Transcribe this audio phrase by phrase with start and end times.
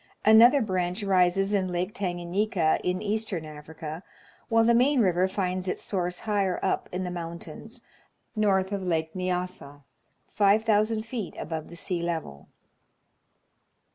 [0.25, 4.01] Another branch i ises in Lake Tanganyika in eastern Africa,
[4.49, 7.83] while the main river finds its source higher up in the mountains,
[8.35, 9.83] north of Lake Nyassa,
[10.31, 12.47] 5,000 feet above the sea level.